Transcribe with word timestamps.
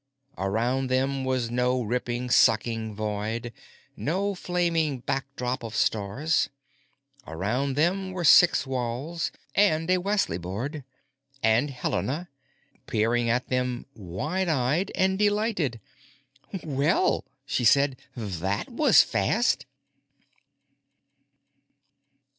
Around 0.39 0.87
them 0.87 1.23
was 1.23 1.51
no 1.51 1.79
ripping, 1.83 2.31
sucking 2.31 2.95
void, 2.95 3.53
no 3.95 4.33
flaming 4.33 5.01
backdrop 5.01 5.61
of 5.61 5.75
stars; 5.75 6.49
around 7.27 7.75
them 7.75 8.11
were 8.11 8.23
six 8.23 8.65
walls 8.65 9.31
and 9.53 9.87
a 9.91 9.99
Wesley 9.99 10.39
board, 10.39 10.83
and 11.43 11.69
Helena 11.69 12.29
peering 12.87 13.29
at 13.29 13.49
them 13.49 13.85
wide 13.93 14.49
eyed 14.49 14.91
and 14.95 15.19
delighted. 15.19 15.79
"Well!" 16.63 17.23
she 17.45 17.63
said. 17.63 17.95
"That 18.15 18.69
was 18.71 19.03
fast!" 19.03 19.67